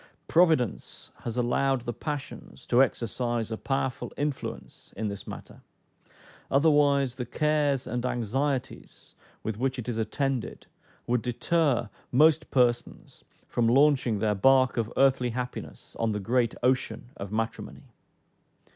[0.27, 5.61] Providence has allowed the passions to exercise a powerful influence in this matter,
[6.49, 10.65] otherwise the cares and anxieties with which it is attended
[11.05, 17.11] would deter most persons from launching their bark of earthly happiness on the great ocean
[17.15, 17.83] of matrimony.